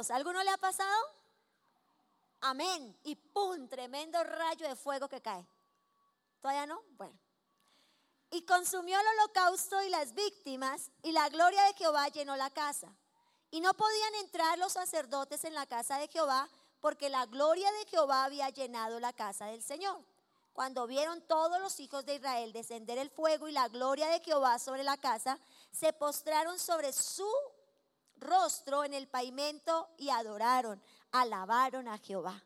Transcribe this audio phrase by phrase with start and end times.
[0.00, 0.10] caos.
[0.10, 1.06] ¿Alguno le ha pasado?
[2.40, 2.96] Amén.
[3.04, 3.68] Y ¡pum!
[3.68, 5.46] Tremendo rayo de fuego que cae.
[6.40, 6.82] ¿Todavía no?
[6.96, 7.18] Bueno.
[8.30, 12.88] Y consumió el holocausto y las víctimas, y la gloria de Jehová llenó la casa.
[13.50, 16.48] Y no podían entrar los sacerdotes en la casa de Jehová,
[16.80, 20.00] porque la gloria de Jehová había llenado la casa del Señor.
[20.52, 24.58] Cuando vieron todos los hijos de Israel descender el fuego y la gloria de Jehová
[24.58, 25.38] sobre la casa,
[25.72, 27.28] se postraron sobre su
[28.20, 30.82] rostro en el pavimento y adoraron,
[31.12, 32.44] alabaron a Jehová.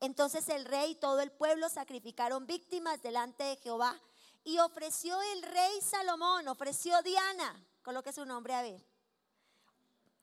[0.00, 4.00] Entonces el rey y todo el pueblo sacrificaron víctimas delante de Jehová
[4.44, 8.82] y ofreció el rey Salomón, ofreció Diana, coloque su nombre a ver.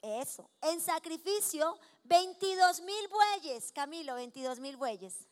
[0.02, 5.28] Eso, en sacrificio 22 mil bueyes, Camilo, 22 mil bueyes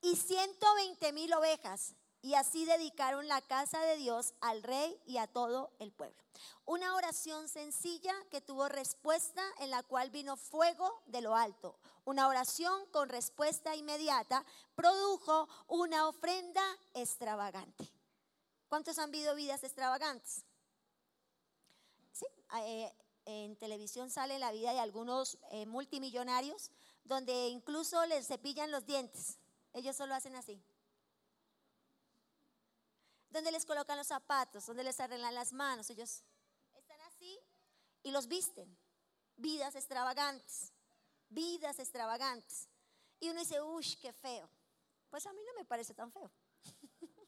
[0.00, 1.94] y 120 mil ovejas.
[2.20, 6.16] Y así dedicaron la casa de Dios al rey y a todo el pueblo.
[6.64, 11.78] Una oración sencilla que tuvo respuesta en la cual vino fuego de lo alto.
[12.04, 16.62] Una oración con respuesta inmediata produjo una ofrenda
[16.94, 17.88] extravagante.
[18.68, 20.44] ¿Cuántos han vivido vidas extravagantes?
[22.12, 22.92] Sí, eh,
[23.24, 26.70] en televisión sale la vida de algunos eh, multimillonarios
[27.04, 29.38] donde incluso les cepillan los dientes
[29.72, 30.60] ellos solo hacen así.
[33.30, 35.90] Donde les colocan los zapatos, donde les arreglan las manos.
[35.90, 36.24] Ellos
[36.74, 37.38] están así
[38.02, 38.78] y los visten.
[39.36, 40.72] Vidas extravagantes.
[41.28, 42.68] Vidas extravagantes.
[43.20, 44.48] Y uno dice, uy, qué feo.
[45.10, 46.30] Pues a mí no me parece tan feo.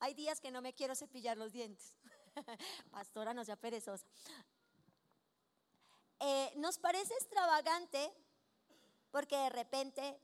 [0.00, 1.94] Hay días que no me quiero cepillar los dientes.
[2.90, 4.06] Pastora, no sea perezosa.
[6.20, 8.12] Eh, nos parece extravagante
[9.10, 10.20] porque de repente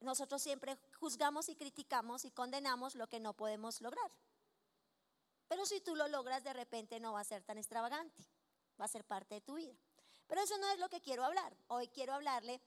[0.00, 4.08] nosotros siempre juzgamos y criticamos y condenamos lo que no podemos lograr.
[5.48, 8.22] Pero si tú lo logras, de repente no va a ser tan extravagante,
[8.80, 9.74] va a ser parte de tu vida.
[10.28, 11.56] Pero eso no es lo que quiero hablar.
[11.66, 12.60] Hoy quiero hablarle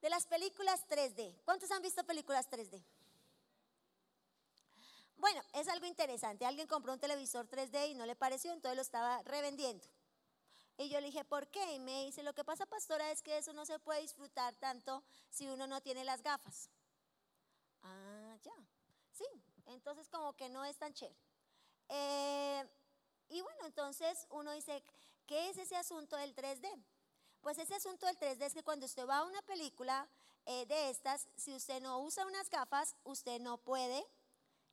[0.00, 1.42] de las películas 3D.
[1.44, 2.82] ¿Cuántos han visto películas 3D?
[5.18, 6.46] Bueno, es algo interesante.
[6.46, 9.86] Alguien compró un televisor 3D y no le pareció, entonces lo estaba revendiendo.
[10.78, 11.74] Y yo le dije, ¿por qué?
[11.74, 15.04] Y me dice, lo que pasa, pastora, es que eso no se puede disfrutar tanto
[15.28, 16.70] si uno no tiene las gafas.
[18.42, 18.52] Ya.
[19.12, 19.26] Sí,
[19.66, 21.18] entonces como que no es tan chévere.
[21.88, 22.68] Eh,
[23.28, 24.82] y bueno, entonces uno dice,
[25.26, 26.68] ¿qué es ese asunto del 3D?
[27.40, 30.08] Pues ese asunto del 3D es que cuando usted va a una película
[30.46, 34.04] eh, de estas, si usted no usa unas gafas, usted no puede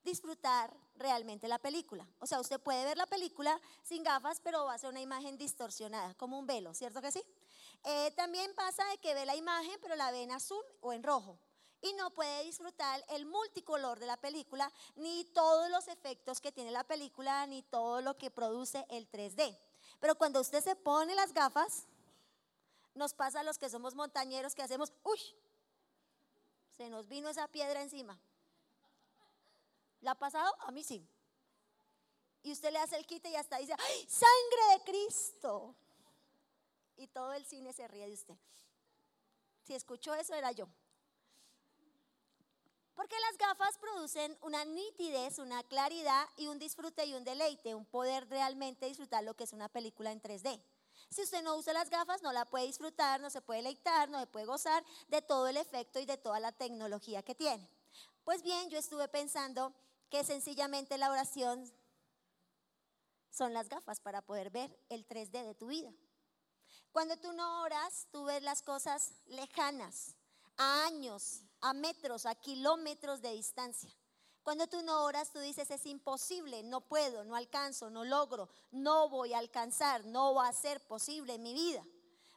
[0.04, 2.08] disfrutar realmente la película.
[2.20, 5.38] O sea, usted puede ver la película sin gafas, pero va a ser una imagen
[5.38, 7.24] distorsionada, como un velo, ¿cierto que sí?
[7.84, 11.04] Eh, también pasa de que ve la imagen, pero la ve en azul o en
[11.04, 11.40] rojo.
[11.86, 16.72] Y no puede disfrutar el multicolor de la película, ni todos los efectos que tiene
[16.72, 19.56] la película, ni todo lo que produce el 3D.
[20.00, 21.86] Pero cuando usted se pone las gafas,
[22.96, 25.20] nos pasa a los que somos montañeros que hacemos, uy,
[26.76, 28.20] se nos vino esa piedra encima.
[30.02, 30.56] ¿La ha pasado?
[30.62, 31.08] A mí sí.
[32.42, 35.76] Y usted le hace el quite y hasta dice, ¡Ay, sangre de Cristo!
[36.98, 38.36] Y todo el cine se ríe de usted.
[39.66, 40.68] Si escuchó eso, era yo.
[42.96, 47.86] Porque las gafas producen una nitidez, una claridad y un disfrute y un deleite, un
[47.86, 50.62] poder realmente disfrutar lo que es una película en 3D.
[51.10, 54.20] Si usted no usa las gafas, no la puede disfrutar, no se puede deleitar, no
[54.20, 57.70] se puede gozar de todo el efecto y de toda la tecnología que tiene.
[58.24, 59.74] Pues bien, yo estuve pensando
[60.10, 61.72] que sencillamente la oración
[63.30, 65.94] son las gafas para poder ver el 3D de tu vida.
[66.92, 70.16] Cuando tú no oras, tú ves las cosas lejanas,
[70.58, 73.90] a años, a metros, a kilómetros de distancia.
[74.44, 79.10] Cuando tú no oras, tú dices, es imposible, no puedo, no alcanzo, no logro, no
[79.10, 81.84] voy a alcanzar, no va a ser posible mi vida.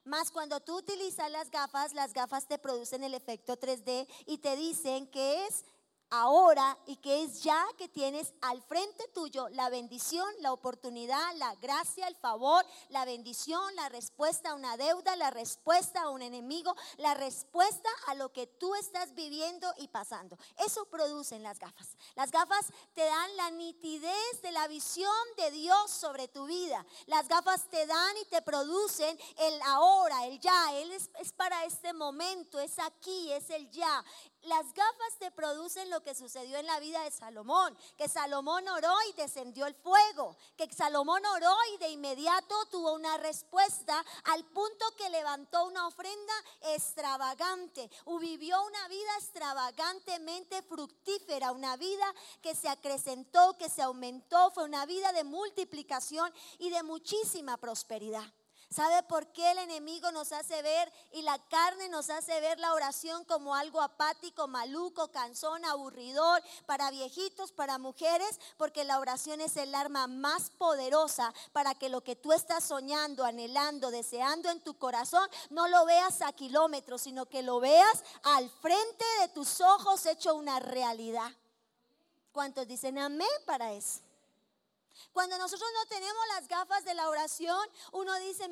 [0.05, 4.57] Más cuando tú utilizas las gafas, las gafas te producen el efecto 3D y te
[4.57, 5.67] dicen que es
[6.11, 11.55] ahora y que es ya que tienes al frente tuyo la bendición, la oportunidad, la
[11.57, 16.75] gracia, el favor, la bendición, la respuesta a una deuda, la respuesta a un enemigo,
[16.97, 20.39] la respuesta a lo que tú estás viviendo y pasando.
[20.59, 21.97] Eso producen las gafas.
[22.15, 26.85] Las gafas te dan la nitidez de la visión de Dios sobre tu vida.
[27.07, 30.75] Las gafas te dan y te producen el ahora, el ya.
[30.75, 34.05] Él es, es para este momento, es aquí, es el ya.
[34.49, 38.95] Las gafas te producen lo que sucedió en la vida de Salomón, que Salomón oró
[39.11, 44.87] y descendió el fuego, que Salomón oró y de inmediato tuvo una respuesta al punto
[44.97, 52.07] que levantó una ofrenda extravagante, vivió una vida extravagantemente fructífera, una vida
[52.41, 58.25] que se acrecentó, que se aumentó, fue una vida de multiplicación y de muchísima prosperidad.
[58.71, 62.75] ¿Sabe por qué el enemigo nos hace ver y la carne nos hace ver la
[62.75, 68.39] oración como algo apático, maluco, cansón, aburridor, para viejitos, para mujeres?
[68.59, 73.25] Porque la oración es el arma más poderosa para que lo que tú estás soñando,
[73.25, 78.51] anhelando, deseando en tu corazón, no lo veas a kilómetros, sino que lo veas al
[78.51, 81.33] frente de tus ojos hecho una realidad.
[82.33, 84.08] ¿Cuántos dicen amén para eso?
[85.13, 88.51] Cuando nosotros no tenemos las gafas de la oración, uno dice,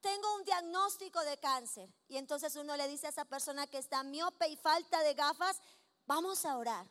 [0.00, 1.92] tengo un diagnóstico de cáncer.
[2.08, 5.60] Y entonces uno le dice a esa persona que está miope y falta de gafas,
[6.06, 6.86] vamos a orar.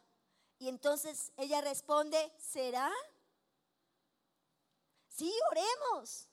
[0.60, 2.92] Y entonces ella responde, ¿será?
[5.10, 6.28] Sí, oremos.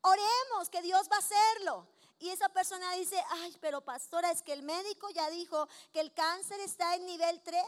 [0.00, 1.88] Oremos que Dios va a hacerlo.
[2.18, 6.12] Y esa persona dice, ay, pero pastora, es que el médico ya dijo que el
[6.14, 7.62] cáncer está en nivel 3,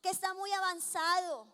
[0.00, 1.46] que está muy avanzado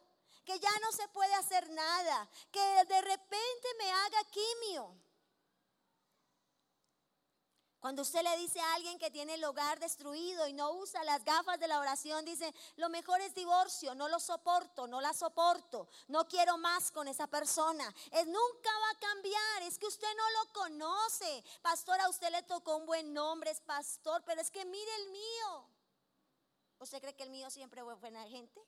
[0.45, 4.97] que ya no se puede hacer nada, que de repente me haga quimio.
[7.81, 11.25] Cuando usted le dice a alguien que tiene el hogar destruido y no usa las
[11.25, 15.89] gafas de la oración, dice, lo mejor es divorcio, no lo soporto, no la soporto,
[16.09, 17.89] no quiero más con esa persona.
[18.13, 21.43] Es nunca va a cambiar, es que usted no lo conoce.
[21.63, 25.09] Pastor, a usted le tocó un buen nombre, es pastor, pero es que mire el
[25.09, 25.71] mío.
[26.81, 28.61] ¿Usted cree que el mío siempre fue buena gente?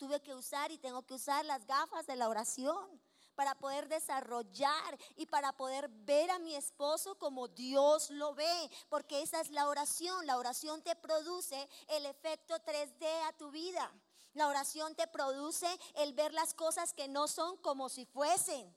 [0.00, 3.00] Tuve que usar y tengo que usar las gafas de la oración
[3.34, 9.20] para poder desarrollar y para poder ver a mi esposo como Dios lo ve, porque
[9.20, 10.26] esa es la oración.
[10.26, 13.92] La oración te produce el efecto 3D a tu vida.
[14.32, 18.74] La oración te produce el ver las cosas que no son como si fuesen.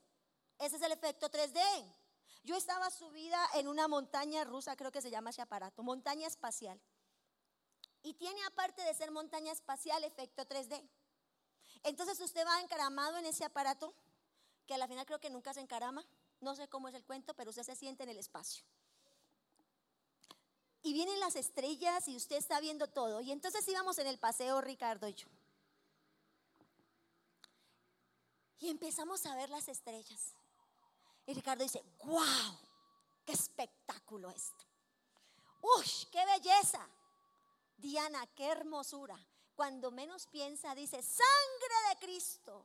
[0.58, 1.60] Ese es el efecto 3D.
[2.42, 6.78] Yo estaba subida en una montaña rusa, creo que se llama ese aparato, montaña espacial.
[8.02, 10.86] Y tiene aparte de ser montaña espacial efecto 3D.
[11.84, 13.94] Entonces usted va encaramado en ese aparato,
[14.66, 16.04] que a la final creo que nunca se encarama.
[16.40, 18.64] No sé cómo es el cuento, pero usted se siente en el espacio.
[20.82, 23.20] Y vienen las estrellas y usted está viendo todo.
[23.20, 25.28] Y entonces íbamos en el paseo, Ricardo y yo.
[28.60, 30.32] Y empezamos a ver las estrellas.
[31.26, 32.58] Y Ricardo dice, wow,
[33.26, 34.64] qué espectáculo esto.
[35.78, 36.86] Uy, qué belleza.
[37.76, 39.18] Diana, qué hermosura
[39.54, 42.64] cuando menos piensa, dice, sangre de Cristo.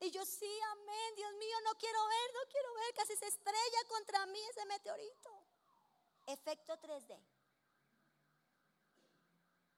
[0.00, 3.88] Y yo, sí, amén, Dios mío, no quiero ver, no quiero ver, casi se estrella
[3.88, 5.46] contra mí ese meteorito.
[6.26, 7.20] Efecto 3D.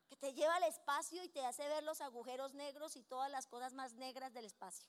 [0.09, 3.47] Que te lleva al espacio y te hace ver los agujeros negros y todas las
[3.47, 4.89] cosas más negras del espacio.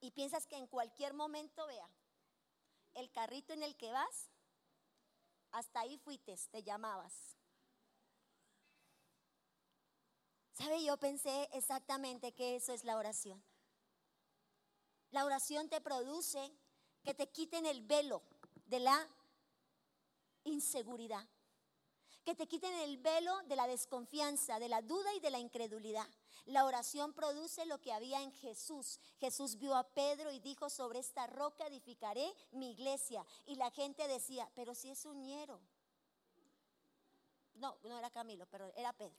[0.00, 1.88] Y piensas que en cualquier momento, vea,
[2.94, 4.28] el carrito en el que vas,
[5.52, 7.35] hasta ahí fuiste, te llamabas.
[10.56, 10.82] ¿Sabe?
[10.82, 13.42] Yo pensé exactamente que eso es la oración.
[15.10, 16.50] La oración te produce
[17.04, 18.22] que te quiten el velo
[18.64, 19.06] de la
[20.44, 21.28] inseguridad,
[22.24, 26.08] que te quiten el velo de la desconfianza, de la duda y de la incredulidad.
[26.46, 28.98] La oración produce lo que había en Jesús.
[29.18, 33.26] Jesús vio a Pedro y dijo, sobre esta roca edificaré mi iglesia.
[33.44, 35.60] Y la gente decía, pero si es un ñero.
[37.56, 39.16] No, no era Camilo, pero era Pedro.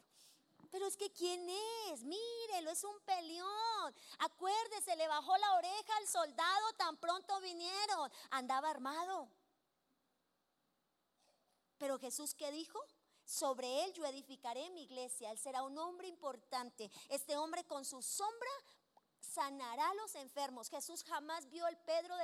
[0.71, 1.47] Pero es que ¿quién
[1.91, 2.03] es?
[2.03, 3.95] Mírelo, es un peleón.
[4.19, 8.11] Acuérdese, le bajó la oreja al soldado tan pronto vinieron.
[8.31, 9.29] Andaba armado.
[11.77, 12.79] Pero Jesús, ¿qué dijo?
[13.23, 15.31] Sobre él yo edificaré mi iglesia.
[15.31, 16.89] Él será un hombre importante.
[17.09, 18.49] Este hombre con su sombra
[19.37, 20.67] sanará a los enfermos.
[20.67, 22.15] Jesús jamás vio el Pedro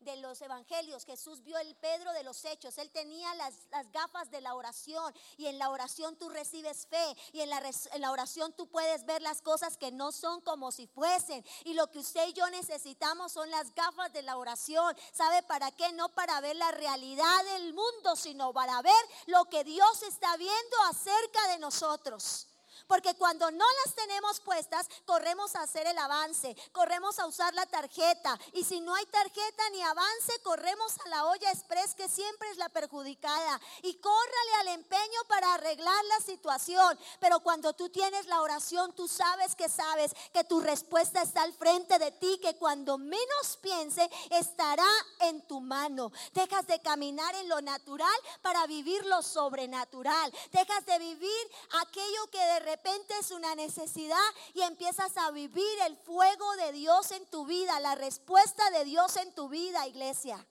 [0.00, 1.06] de los evangelios.
[1.06, 2.76] Jesús vio el Pedro de los hechos.
[2.76, 3.54] Él tenía las,
[3.92, 5.14] gafas de la oración.
[5.38, 7.16] Y en la oración tú recibes fe.
[7.32, 10.70] Y en la, en la oración tú puedes ver las cosas que no son como
[10.70, 11.42] si fuesen.
[11.64, 14.94] Y lo que usted y yo necesitamos son las gafas de la oración.
[15.12, 15.92] ¿Sabe para qué?
[15.94, 20.76] No para ver la realidad del mundo, sino para ver lo que Dios está viendo
[20.90, 22.48] acerca de nosotros.
[22.86, 27.66] Porque cuando no las tenemos puestas, corremos a hacer el avance, corremos a usar la
[27.66, 28.38] tarjeta.
[28.52, 32.58] Y si no hay tarjeta ni avance, corremos a la olla express que siempre es
[32.58, 33.60] la perjudicada.
[33.82, 36.98] Y córrale al empeño para arreglar la situación.
[37.20, 41.54] Pero cuando tú tienes la oración, tú sabes que sabes que tu respuesta está al
[41.54, 44.88] frente de ti, que cuando menos piense, estará
[45.20, 46.12] en tu mano.
[46.32, 50.32] Dejas de caminar en lo natural para vivir lo sobrenatural.
[50.52, 51.50] Dejas de vivir
[51.80, 54.18] aquello que de repente repente es una necesidad
[54.52, 59.16] y empiezas a vivir el fuego de Dios en tu vida, la respuesta de Dios
[59.16, 60.44] en tu vida, iglesia.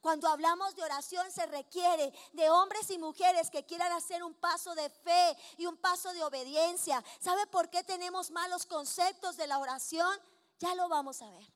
[0.00, 4.74] Cuando hablamos de oración se requiere de hombres y mujeres que quieran hacer un paso
[4.76, 7.02] de fe y un paso de obediencia.
[7.18, 10.16] ¿Sabe por qué tenemos malos conceptos de la oración?
[10.60, 11.53] Ya lo vamos a ver.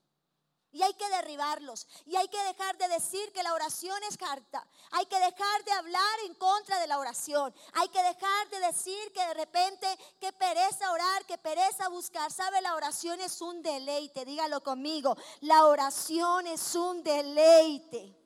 [0.79, 1.89] Y hay que derribarlos.
[2.07, 4.65] Y hay que dejar de decir que la oración es carta.
[4.93, 7.53] Hay que dejar de hablar en contra de la oración.
[7.73, 9.89] Hay que dejar de decir que de repente
[10.21, 12.31] que pereza orar, que pereza buscar.
[12.31, 12.61] ¿Sabe?
[12.61, 14.25] La oración es un deleite.
[14.25, 15.17] Dígalo conmigo.
[15.41, 18.17] La oración es un deleite.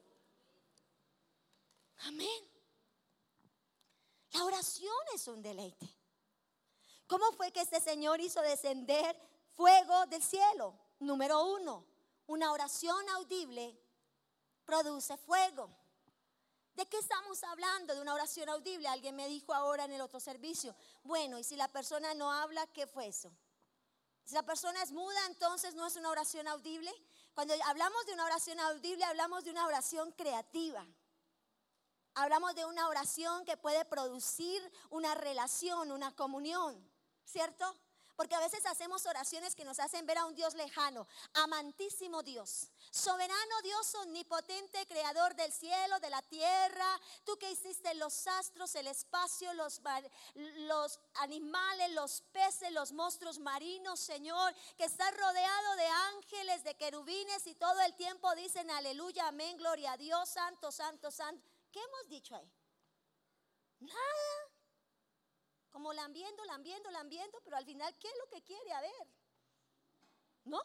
[2.00, 2.50] Amén.
[4.32, 5.88] La oración es un deleite.
[7.06, 9.16] ¿Cómo fue que este Señor hizo descender
[9.54, 10.78] fuego del cielo?
[10.98, 11.86] Número uno,
[12.26, 13.78] una oración audible
[14.64, 15.70] produce fuego.
[16.74, 17.94] ¿De qué estamos hablando?
[17.94, 18.88] De una oración audible.
[18.88, 20.74] Alguien me dijo ahora en el otro servicio.
[21.02, 23.30] Bueno, y si la persona no habla, ¿qué fue eso?
[24.24, 26.90] Si la persona es muda, entonces no es una oración audible.
[27.34, 30.86] Cuando hablamos de una oración audible, hablamos de una oración creativa.
[32.14, 36.90] Hablamos de una oración que puede producir una relación, una comunión,
[37.24, 37.74] ¿cierto?
[38.16, 42.68] Porque a veces hacemos oraciones que nos hacen ver a un Dios lejano, amantísimo Dios,
[42.90, 48.86] soberano Dios omnipotente, creador del cielo, de la tierra, tú que hiciste los astros, el
[48.86, 49.80] espacio, los,
[51.14, 57.54] animales, los peces, los monstruos marinos, Señor, que está rodeado de ángeles, de querubines y
[57.54, 61.48] todo el tiempo dicen aleluya, amén, gloria a Dios, santo, santo, santo.
[61.70, 62.52] ¿Qué hemos dicho ahí?
[63.80, 64.51] Nada.
[65.72, 68.72] Como lambiendo, lambiendo, lambiendo, pero al final, ¿qué es lo que quiere?
[68.72, 69.08] A ver.
[70.44, 70.60] ¿No?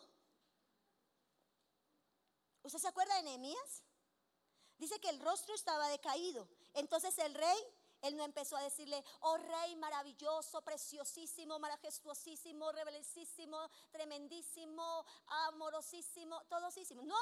[2.64, 3.84] ¿Usted se acuerda de Nehemías?
[4.78, 6.48] Dice que el rostro estaba decaído.
[6.74, 7.58] Entonces el rey,
[8.02, 17.02] él no empezó a decirle, oh rey maravilloso, preciosísimo, majestuosísimo, rebelesísimo, tremendísimo, amorosísimo, todosísimo.
[17.04, 17.16] No.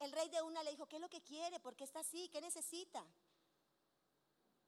[0.00, 1.60] El rey de una le dijo, ¿qué es lo que quiere?
[1.60, 2.28] ¿Por qué está así?
[2.28, 3.04] ¿Qué necesita?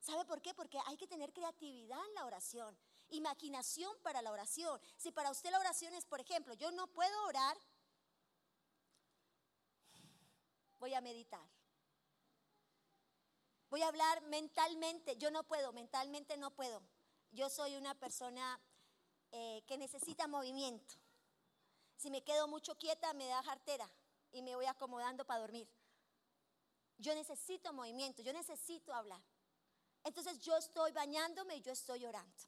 [0.01, 0.55] ¿Sabe por qué?
[0.55, 2.77] Porque hay que tener creatividad en la oración,
[3.11, 4.81] imaginación para la oración.
[4.97, 7.57] Si para usted la oración es, por ejemplo, yo no puedo orar,
[10.79, 11.47] voy a meditar.
[13.69, 16.83] Voy a hablar mentalmente, yo no puedo, mentalmente no puedo.
[17.31, 18.59] Yo soy una persona
[19.31, 20.95] eh, que necesita movimiento.
[21.97, 23.89] Si me quedo mucho quieta, me da jartera
[24.33, 25.69] y me voy acomodando para dormir.
[26.97, 29.23] Yo necesito movimiento, yo necesito hablar.
[30.05, 32.45] Entonces yo estoy bañándome y yo estoy orando.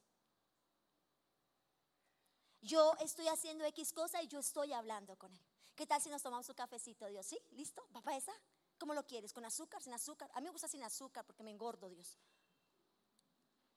[2.61, 5.45] Yo estoy haciendo X cosa y yo estoy hablando con él.
[5.75, 7.27] ¿Qué tal si nos tomamos un cafecito, Dios?
[7.27, 7.39] ¿Sí?
[7.51, 7.83] ¿Listo?
[7.93, 8.33] ¿Papá esa?
[8.79, 9.33] ¿Cómo lo quieres?
[9.33, 9.83] ¿Con azúcar?
[9.83, 10.31] ¿Sin azúcar?
[10.35, 12.19] A mí me gusta sin azúcar porque me engordo, Dios.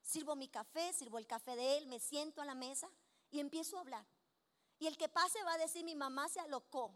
[0.02, 2.88] Sirvo mi café, sirvo el café de él, me siento a la mesa
[3.32, 4.06] y empiezo a hablar.
[4.78, 6.94] Y el que pase va a decir, mi mamá se alocó.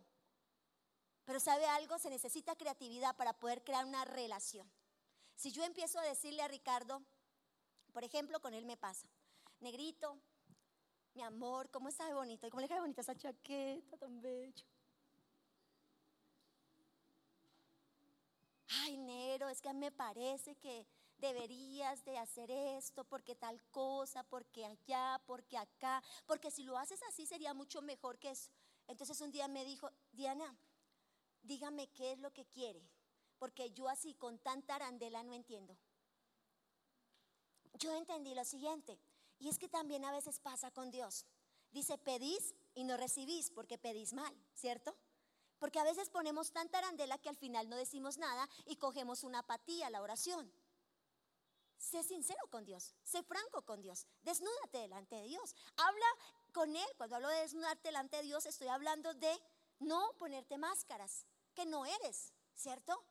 [1.25, 4.69] Pero sabe algo, se necesita creatividad para poder crear una relación.
[5.39, 7.01] Si yo empiezo a decirle a Ricardo,
[7.93, 9.07] por ejemplo, con él me pasa,
[9.61, 10.19] negrito,
[11.13, 12.45] mi amor, ¿cómo está de bonito?
[12.45, 14.65] ¿Y cómo le cae bonita esa chaqueta tan bello?
[18.81, 20.85] Ay, Nero, es que a me parece que
[21.19, 27.01] deberías de hacer esto, porque tal cosa, porque allá, porque acá, porque si lo haces
[27.03, 28.51] así sería mucho mejor que eso.
[28.89, 30.53] Entonces un día me dijo, Diana,
[31.43, 32.83] dígame qué es lo que quiere
[33.39, 35.75] porque yo así con tanta arandela no entiendo.
[37.73, 38.99] Yo entendí lo siguiente,
[39.39, 41.25] y es que también a veces pasa con Dios.
[41.71, 44.95] Dice, pedís y no recibís porque pedís mal, ¿cierto?
[45.59, 49.39] Porque a veces ponemos tanta arandela que al final no decimos nada y cogemos una
[49.39, 50.51] apatía a la oración.
[51.77, 56.05] Sé sincero con Dios, sé franco con Dios, desnúdate delante de Dios, habla
[56.51, 56.87] con Él.
[56.97, 59.39] Cuando hablo de desnudarte delante de Dios, estoy hablando de
[59.79, 63.01] no ponerte máscaras, que no eres, ¿cierto?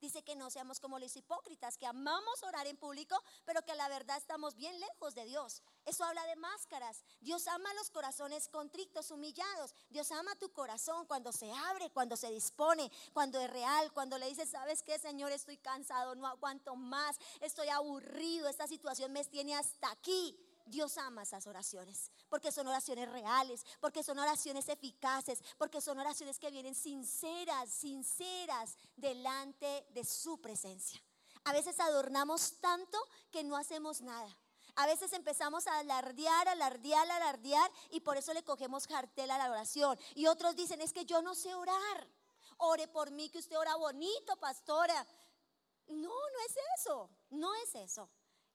[0.00, 3.88] Dice que no seamos como los hipócritas, que amamos orar en público, pero que la
[3.88, 5.62] verdad estamos bien lejos de Dios.
[5.84, 7.04] Eso habla de máscaras.
[7.20, 9.74] Dios ama los corazones contritos, humillados.
[9.90, 14.28] Dios ama tu corazón cuando se abre, cuando se dispone, cuando es real, cuando le
[14.28, 15.32] dices, ¿sabes qué, Señor?
[15.32, 20.36] Estoy cansado, no aguanto más, estoy aburrido, esta situación me tiene hasta aquí.
[20.68, 26.38] Dios ama esas oraciones, porque son oraciones reales, porque son oraciones eficaces, porque son oraciones
[26.38, 31.02] que vienen sinceras, sinceras delante de su presencia.
[31.44, 32.98] A veces adornamos tanto
[33.30, 34.28] que no hacemos nada.
[34.76, 39.50] A veces empezamos a alardear, alardear, alardear y por eso le cogemos cartel a la
[39.50, 39.98] oración.
[40.14, 42.06] Y otros dicen, es que yo no sé orar.
[42.58, 45.06] Ore por mí, que usted ora bonito, pastora.
[45.88, 48.08] No, no es eso, no es eso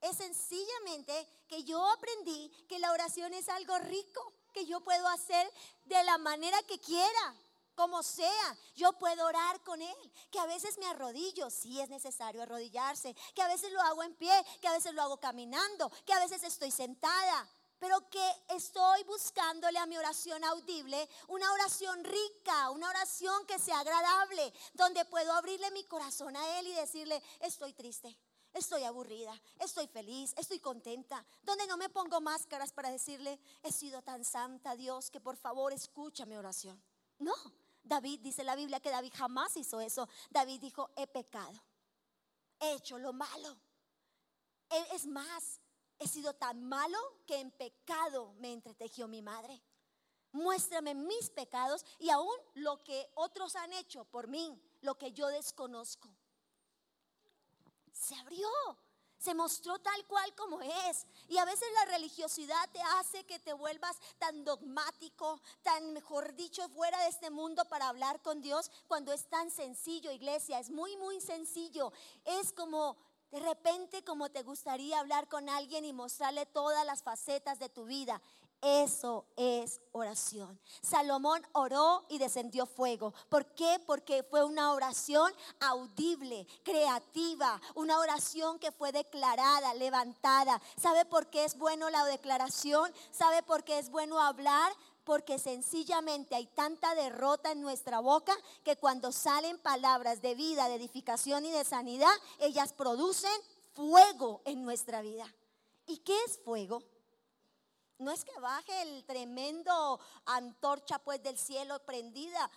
[0.03, 5.49] es sencillamente que yo aprendí que la oración es algo rico, que yo puedo hacer
[5.85, 7.35] de la manera que quiera,
[7.73, 8.57] como sea.
[8.75, 13.41] Yo puedo orar con Él, que a veces me arrodillo, si es necesario arrodillarse, que
[13.41, 16.43] a veces lo hago en pie, que a veces lo hago caminando, que a veces
[16.43, 17.49] estoy sentada.
[17.79, 23.79] pero que estoy buscándole a mi oración audible una oración rica, una oración que sea
[23.81, 28.17] agradable, donde puedo abrirle mi corazón a Él y decirle, estoy triste,
[28.53, 34.01] estoy aburrida, estoy feliz, estoy contenta, donde no me pongo máscaras para decirle, he sido
[34.01, 36.81] tan santa Dios que por favor escucha mi oración.
[37.19, 37.33] No,
[37.83, 40.07] David dice la Biblia que David jamás hizo eso.
[40.29, 41.63] David dijo, he pecado,
[42.59, 43.57] he hecho lo malo.
[44.93, 45.59] Es más,
[45.99, 49.61] he sido tan malo que en pecado me entretejió mi madre.
[50.31, 55.27] Muéstrame mis pecados y aún lo que otros han hecho por mí, lo que yo
[55.27, 56.09] desconozco.
[58.03, 58.49] Se abrió,
[59.17, 61.07] se mostró tal cual como es.
[61.29, 66.67] Y a veces la religiosidad te hace que te vuelvas tan dogmático, tan, mejor dicho,
[66.67, 70.59] fuera de este mundo para hablar con Dios, cuando es tan sencillo, iglesia.
[70.59, 71.93] Es muy, muy sencillo.
[72.25, 72.97] Es como
[73.31, 77.85] de repente como te gustaría hablar con alguien y mostrarle todas las facetas de tu
[77.85, 78.21] vida.
[78.65, 80.57] Eso es oración.
[80.81, 83.13] Salomón oró y descendió fuego.
[83.27, 83.77] ¿Por qué?
[83.85, 90.61] Porque fue una oración audible, creativa, una oración que fue declarada, levantada.
[90.81, 92.89] ¿Sabe por qué es bueno la declaración?
[93.11, 94.71] ¿Sabe por qué es bueno hablar?
[95.03, 100.75] porque sencillamente hay tanta derrota en nuestra boca que cuando salen palabras de vida, de
[100.75, 103.29] edificación y de sanidad, ellas producen
[103.73, 105.25] fuego en nuestra vida.
[105.87, 106.81] ¿Y qué es fuego?
[108.03, 112.49] No es que baje el tremendo antorcha pues del cielo prendida,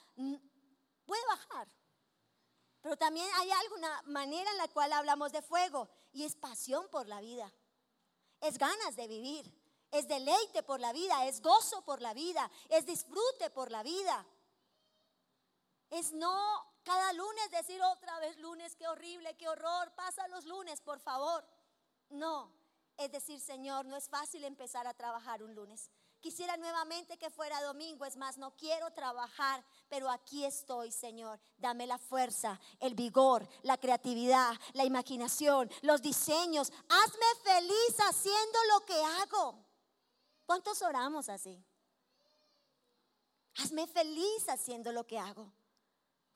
[1.04, 1.68] puede bajar.
[2.82, 7.08] Pero también hay alguna manera en la cual hablamos de fuego y es pasión por
[7.08, 7.52] la vida.
[8.40, 12.86] Es ganas de vivir es deleite por la vida, es gozo por la vida, es
[12.86, 14.26] disfrute por la vida.
[15.90, 20.80] Es no cada lunes decir otra vez lunes, qué horrible, qué horror, pasa los lunes,
[20.80, 21.44] por favor.
[22.10, 22.52] No,
[22.96, 25.90] es decir, Señor, no es fácil empezar a trabajar un lunes.
[26.20, 31.38] Quisiera nuevamente que fuera domingo, es más, no quiero trabajar, pero aquí estoy, Señor.
[31.58, 36.72] Dame la fuerza, el vigor, la creatividad, la imaginación, los diseños.
[36.88, 39.64] Hazme feliz haciendo lo que hago.
[40.46, 41.62] ¿Cuántos oramos así?
[43.58, 45.52] Hazme feliz haciendo lo que hago.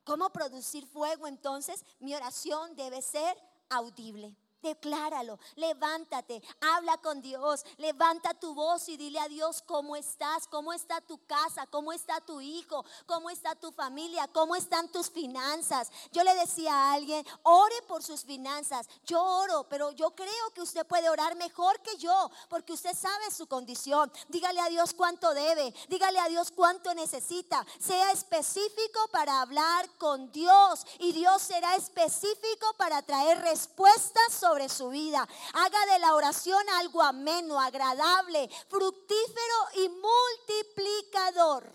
[0.05, 1.85] ¿Cómo producir fuego entonces?
[1.99, 3.37] Mi oración debe ser
[3.69, 4.37] audible.
[4.63, 10.73] Decláralo, levántate, habla con Dios, levanta tu voz y dile a Dios cómo estás, cómo
[10.73, 15.91] está tu casa, cómo está tu hijo, cómo está tu familia, cómo están tus finanzas.
[16.13, 18.87] Yo le decía a alguien, ore por sus finanzas.
[19.07, 23.31] Yo oro, pero yo creo que usted puede orar mejor que yo, porque usted sabe
[23.31, 24.13] su condición.
[24.29, 27.65] Dígale a Dios cuánto debe, dígale a Dios cuánto necesita.
[27.79, 34.91] Sea específico para hablar con Dios y Dios será específico para traer respuestas sobre su
[34.91, 35.27] vida.
[35.55, 41.73] Haga de la oración algo ameno, agradable, fructífero y multiplicador.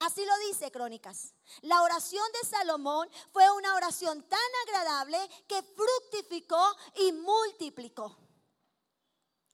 [0.00, 1.34] Así lo dice Crónicas.
[1.60, 8.16] La oración de Salomón fue una oración tan agradable que fructificó y multiplicó.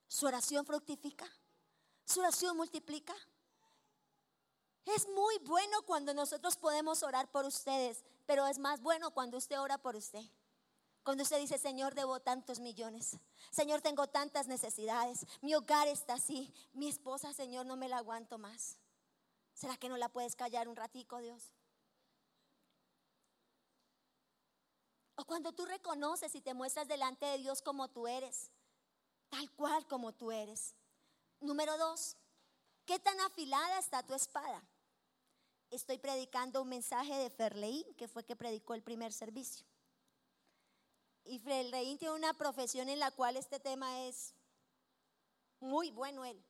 [0.07, 1.27] Su oración fructifica.
[2.05, 3.15] Su oración multiplica.
[4.85, 9.61] Es muy bueno cuando nosotros podemos orar por ustedes, pero es más bueno cuando usted
[9.61, 10.23] ora por usted.
[11.07, 13.17] Cuando usted dice, Señor, debo tantos millones.
[13.53, 15.25] Señor, tengo tantas necesidades.
[15.41, 16.53] Mi hogar está así.
[16.73, 18.81] Mi esposa, Señor, no me la aguanto más.
[19.55, 21.55] ¿Será que no la puedes callar un ratico, Dios?
[25.15, 28.51] O cuando tú reconoces y te muestras delante de Dios como tú eres,
[29.29, 30.75] tal cual como tú eres.
[31.39, 32.17] Número dos,
[32.85, 34.61] ¿qué tan afilada está tu espada?
[35.71, 39.65] Estoy predicando un mensaje de Ferleín, que fue que predicó el primer servicio.
[41.27, 44.33] Y Fred Reín tiene una profesión en la cual este tema es
[45.61, 46.41] muy bueno él.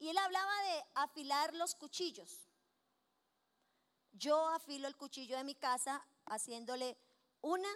[0.00, 2.48] Y él hablaba de afilar los cuchillos.
[4.12, 6.96] Yo afilo el cuchillo de mi casa haciéndole
[7.40, 7.68] una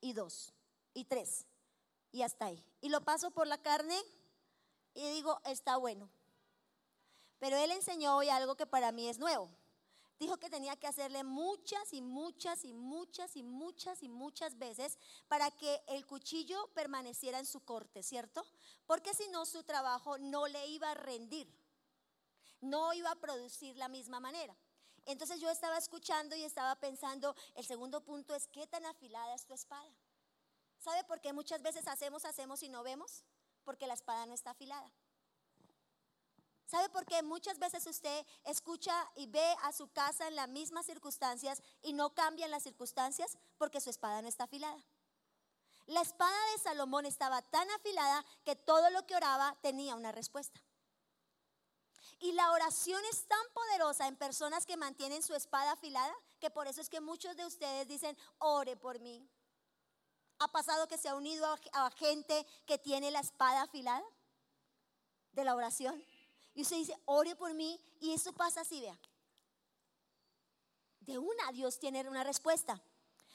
[0.00, 0.52] y dos
[0.94, 1.46] y tres
[2.10, 2.64] y hasta ahí.
[2.80, 4.00] Y lo paso por la carne
[4.94, 6.10] y digo, está bueno.
[7.38, 9.50] Pero él enseñó hoy algo que para mí es nuevo
[10.18, 14.98] dijo que tenía que hacerle muchas y muchas y muchas y muchas y muchas veces
[15.28, 18.44] para que el cuchillo permaneciera en su corte, ¿cierto?
[18.86, 21.48] Porque si no, su trabajo no le iba a rendir,
[22.60, 24.56] no iba a producir la misma manera.
[25.04, 29.46] Entonces yo estaba escuchando y estaba pensando, el segundo punto es, ¿qué tan afilada es
[29.46, 29.90] tu espada?
[30.78, 33.22] ¿Sabe por qué muchas veces hacemos, hacemos y no vemos?
[33.64, 34.90] Porque la espada no está afilada.
[36.66, 40.86] ¿Sabe por qué muchas veces usted escucha y ve a su casa en las mismas
[40.86, 43.38] circunstancias y no cambian las circunstancias?
[43.56, 44.82] Porque su espada no está afilada.
[45.86, 50.60] La espada de Salomón estaba tan afilada que todo lo que oraba tenía una respuesta.
[52.18, 56.66] Y la oración es tan poderosa en personas que mantienen su espada afilada que por
[56.66, 59.28] eso es que muchos de ustedes dicen, ore por mí.
[60.38, 64.04] ¿Ha pasado que se ha unido a, gente que tiene la espada afilada
[65.32, 66.04] de la oración?
[66.56, 67.78] Y usted dice, ore por mí.
[68.00, 68.98] Y eso pasa así, vea.
[71.00, 72.82] De una Dios tiene una respuesta.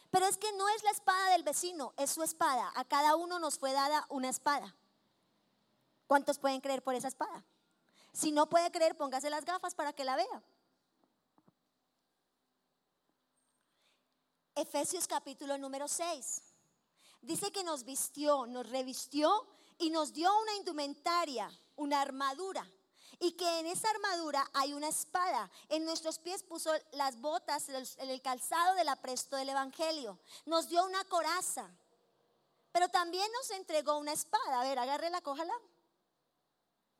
[0.09, 2.73] Pero es que no es la espada del vecino, es su espada.
[2.75, 4.75] A cada uno nos fue dada una espada.
[6.07, 7.45] ¿Cuántos pueden creer por esa espada?
[8.11, 10.43] Si no puede creer, póngase las gafas para que la vea.
[14.55, 16.41] Efesios capítulo número 6.
[17.21, 22.67] Dice que nos vistió, nos revistió y nos dio una indumentaria, una armadura
[23.21, 25.49] y que en esa armadura hay una espada.
[25.69, 30.19] En nuestros pies puso las botas, el, calzado del apresto del Evangelio.
[30.47, 31.69] Nos dio una coraza,
[32.71, 34.59] pero también nos entregó una espada.
[34.59, 35.53] A ver, agárrela, cójala.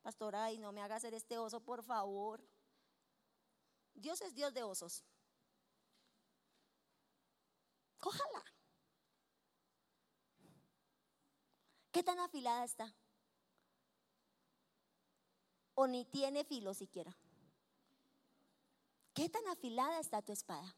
[0.04, 2.40] Pastora, ay, no me haga hacer este oso, por favor.
[3.96, 5.04] Dios es Dios de osos.
[7.98, 8.44] Cójala.
[11.92, 12.94] ¿Qué tan afilada está?
[15.88, 17.16] Ni tiene filo siquiera.
[19.14, 20.76] ¿Qué tan afilada está tu espada?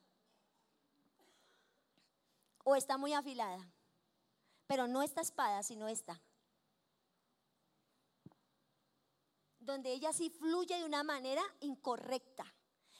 [2.63, 3.69] ¿O está muy afilada?
[4.67, 6.21] Pero no esta espada, sino esta.
[9.59, 12.45] Donde ella sí fluye de una manera incorrecta.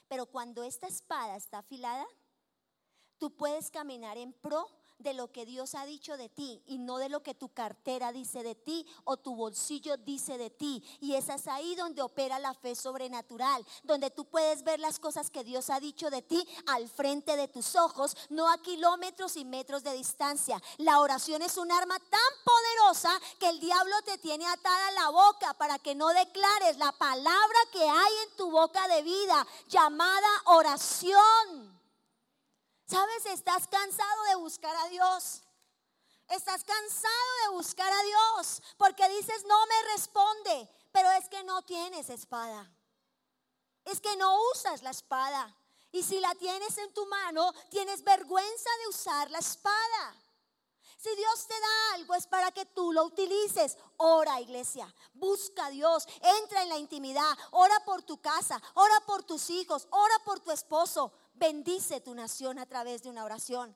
[0.08, 2.06] Pero cuando esta espada está afilada,
[3.18, 4.68] tú puedes caminar en pro
[5.00, 8.12] de lo que Dios ha dicho de ti y no de lo que tu cartera
[8.12, 10.84] dice de ti o tu bolsillo dice de ti.
[11.02, 15.44] Y es ahí donde opera la fe sobrenatural, donde tú puedes ver las cosas que
[15.44, 19.84] Dios ha dicho de ti al frente de tus ojos, no a kilómetros y metros
[19.84, 20.62] de distancia.
[20.78, 25.54] La oración es un arma tan poderosa que el diablo te tiene atada la boca
[25.56, 31.73] para que no declares la palabra que hay en tu boca de vida, llamada oración.
[32.86, 33.26] ¿Sabes?
[33.28, 35.42] Estás cansado de buscar a Dios.
[36.30, 41.62] Estás cansado de buscar a Dios porque dices, no me responde, pero es que no
[41.64, 42.70] tienes espada.
[43.86, 45.56] Es que no usas la espada.
[45.92, 50.16] Y si la tienes en tu mano, tienes vergüenza de usar la espada.
[50.98, 53.78] Si Dios te da algo es para que tú lo utilices.
[53.98, 54.92] Ora, iglesia.
[55.14, 56.08] Busca a Dios.
[56.22, 57.38] Entra en la intimidad.
[57.52, 58.62] Ora por tu casa.
[58.76, 59.86] Ora por tus hijos.
[59.92, 61.12] Ora por tu esposo
[61.44, 63.76] bendice tu nación a través de una oración.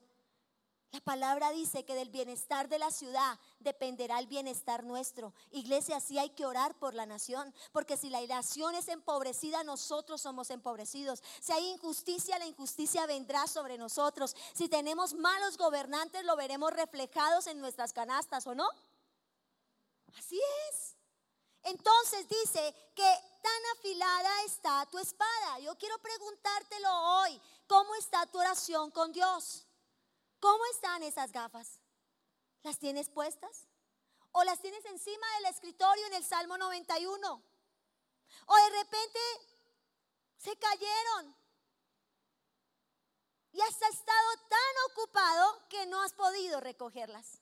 [0.90, 5.34] La palabra dice que del bienestar de la ciudad dependerá el bienestar nuestro.
[5.50, 10.22] Iglesia, sí hay que orar por la nación, porque si la nación es empobrecida, nosotros
[10.22, 11.22] somos empobrecidos.
[11.42, 14.34] Si hay injusticia, la injusticia vendrá sobre nosotros.
[14.54, 18.66] Si tenemos malos gobernantes, lo veremos reflejados en nuestras canastas, ¿o no?
[20.16, 20.96] Así es.
[21.64, 25.58] Entonces dice que tan afilada está tu espada.
[25.60, 27.40] Yo quiero preguntártelo hoy.
[27.88, 29.66] ¿Cómo está tu oración con Dios?
[30.40, 31.80] ¿Cómo están esas gafas?
[32.62, 33.66] ¿Las tienes puestas?
[34.32, 37.42] ¿O las tienes encima del escritorio en el Salmo 91?
[38.46, 39.18] ¿O de repente
[40.36, 41.34] se cayeron?
[43.52, 47.38] Y has estado tan ocupado que no has podido recogerlas.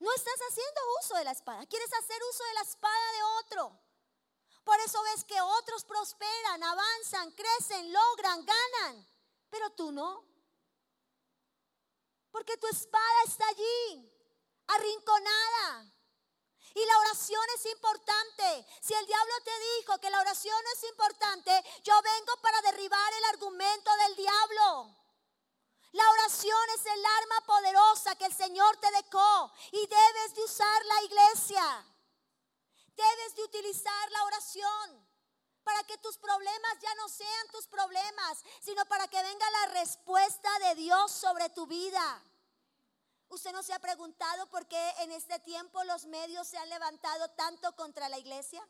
[0.00, 1.64] No estás haciendo uso de la espada.
[1.66, 3.85] Quieres hacer uso de la espada de otro.
[4.66, 9.08] Por eso ves que otros prosperan, avanzan, crecen, logran, ganan.
[9.48, 10.24] Pero tú no.
[12.32, 14.12] Porque tu espada está allí,
[14.66, 15.94] arrinconada.
[16.74, 18.66] Y la oración es importante.
[18.80, 23.24] Si el diablo te dijo que la oración es importante, yo vengo para derribar el
[23.26, 24.96] argumento del diablo.
[25.92, 30.84] La oración es el arma poderosa que el Señor te dejó y debes de usar
[30.86, 31.95] la iglesia.
[32.96, 35.06] Debes de utilizar la oración
[35.62, 40.48] para que tus problemas ya no sean tus problemas, sino para que venga la respuesta
[40.60, 42.22] de Dios sobre tu vida.
[43.28, 47.28] ¿Usted no se ha preguntado por qué en este tiempo los medios se han levantado
[47.30, 48.66] tanto contra la iglesia?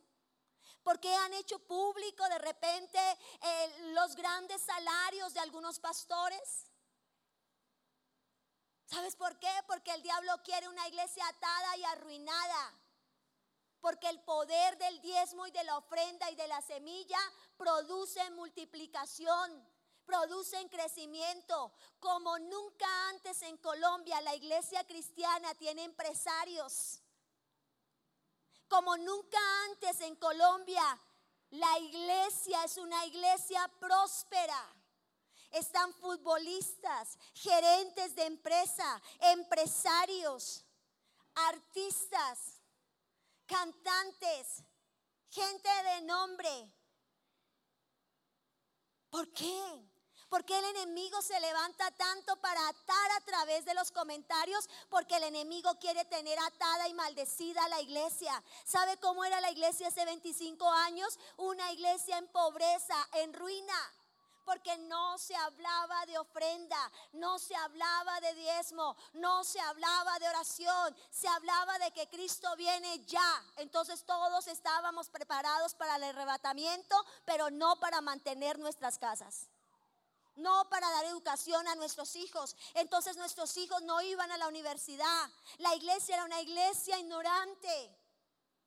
[0.83, 2.99] ¿Por qué han hecho público de repente
[3.43, 6.71] eh, los grandes salarios de algunos pastores?
[8.87, 9.53] ¿Sabes por qué?
[9.67, 12.86] Porque el diablo quiere una iglesia atada y arruinada.
[13.87, 17.21] Porque el poder del diezmo y de la ofrenda y de la semilla
[17.57, 19.65] produce multiplicación,
[20.05, 21.73] produce crecimiento.
[22.01, 27.01] Como nunca antes en Colombia la iglesia cristiana tiene empresarios.
[28.67, 30.83] Como nunca antes en Colombia
[31.51, 34.67] la iglesia es una iglesia próspera.
[35.53, 40.65] están futbolistas, gerentes de empresa, empresarios,
[41.37, 42.56] artistas,
[43.47, 44.63] cantantes,
[45.31, 46.73] gente de nombre.
[49.11, 49.89] ¿Por qué?
[50.29, 54.69] Porque el enemigo se levanta tanto para atar a través de los comentarios?
[54.91, 58.43] Porque el enemigo quiere tener atada y maldecida a la iglesia.
[58.65, 61.19] ¿Sabe cómo era la iglesia hace 25 años?
[61.37, 63.75] Una iglesia en pobreza, en ruina
[64.47, 70.29] porque no se hablaba de ofrenda, no se hablaba de diezmo, no se hablaba de
[70.29, 73.45] oración, se hablaba de que Cristo viene ya.
[73.57, 79.49] Entonces todos estábamos preparados para el arrebatamiento, pero no para mantener nuestras casas
[80.37, 82.57] no para dar educación a nuestros hijos.
[82.75, 85.31] Entonces nuestros hijos no iban a la universidad.
[85.57, 87.97] La iglesia era una iglesia ignorante.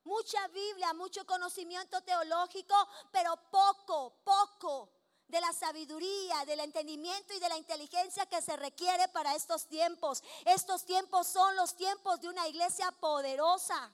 [0.03, 2.75] Mucha Biblia, mucho conocimiento teológico,
[3.11, 4.98] pero poco, poco
[5.29, 10.23] de la sabiduría, del entendimiento y de la inteligencia que se requiere para estos tiempos.
[10.43, 13.93] Estos tiempos son los tiempos de una iglesia poderosa.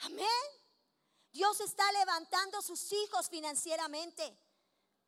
[0.00, 0.26] Amén.
[1.30, 4.38] Dios está levantando sus hijos financieramente.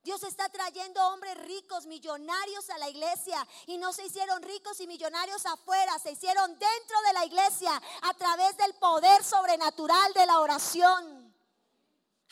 [0.03, 3.47] Dios está trayendo hombres ricos, millonarios a la iglesia.
[3.67, 8.15] Y no se hicieron ricos y millonarios afuera, se hicieron dentro de la iglesia a
[8.15, 11.16] través del poder sobrenatural de la oración.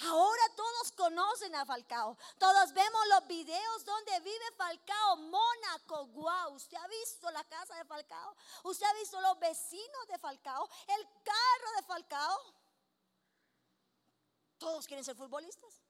[0.00, 2.18] Ahora todos conocen a Falcao.
[2.38, 6.06] Todos vemos los videos donde vive Falcao, Mónaco.
[6.06, 8.36] Guau, usted ha visto la casa de Falcao.
[8.64, 12.38] Usted ha visto los vecinos de Falcao, el carro de Falcao.
[14.58, 15.80] Todos quieren ser futbolistas.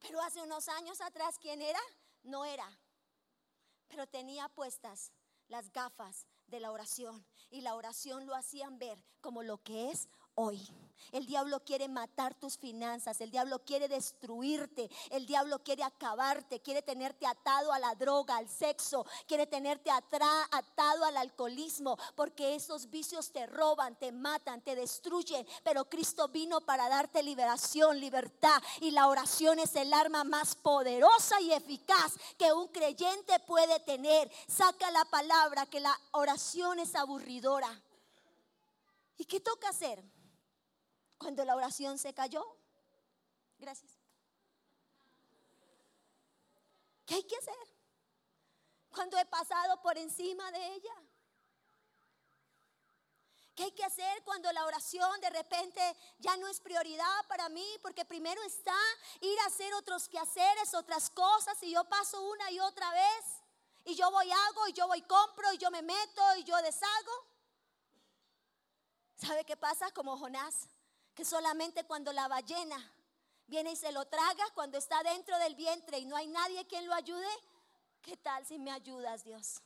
[0.00, 1.80] Pero hace unos años atrás, ¿quién era?
[2.22, 2.68] No era.
[3.88, 5.12] Pero tenía puestas
[5.48, 10.08] las gafas de la oración y la oración lo hacían ver como lo que es
[10.36, 10.62] hoy.
[11.12, 16.82] El diablo quiere matar tus finanzas, el diablo quiere destruirte, el diablo quiere acabarte, quiere
[16.82, 23.30] tenerte atado a la droga, al sexo, quiere tenerte atado al alcoholismo, porque esos vicios
[23.30, 25.46] te roban, te matan, te destruyen.
[25.62, 31.40] Pero Cristo vino para darte liberación, libertad, y la oración es el arma más poderosa
[31.40, 34.30] y eficaz que un creyente puede tener.
[34.48, 37.80] Saca la palabra que la oración es aburridora.
[39.18, 40.15] ¿Y qué toca hacer?
[41.18, 42.44] Cuando la oración se cayó.
[43.58, 43.92] Gracias.
[47.06, 47.54] ¿Qué hay que hacer?
[48.90, 50.94] Cuando he pasado por encima de ella.
[53.54, 55.80] ¿Qué hay que hacer cuando la oración de repente
[56.18, 57.66] ya no es prioridad para mí?
[57.80, 58.76] Porque primero está
[59.20, 63.24] ir a hacer otros quehaceres, otras cosas, y yo paso una y otra vez.
[63.84, 67.12] Y yo voy hago, y yo voy compro, y yo me meto, y yo deshago.
[69.16, 69.90] ¿Sabe qué pasa?
[69.92, 70.68] Como Jonás
[71.16, 72.76] que solamente cuando la ballena
[73.46, 76.86] viene y se lo traga, cuando está dentro del vientre y no hay nadie quien
[76.86, 77.26] lo ayude,
[78.02, 79.62] ¿qué tal si me ayudas, Dios?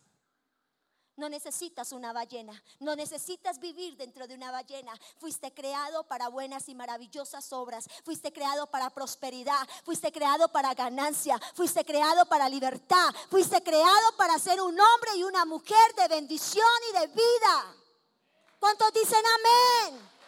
[1.16, 4.92] No necesitas una ballena, no necesitas vivir dentro de una ballena.
[5.18, 11.38] Fuiste creado para buenas y maravillosas obras, fuiste creado para prosperidad, fuiste creado para ganancia,
[11.54, 16.64] fuiste creado para libertad, fuiste creado para ser un hombre y una mujer de bendición
[16.90, 17.74] y de vida.
[18.60, 20.19] ¿Cuántos dicen amén?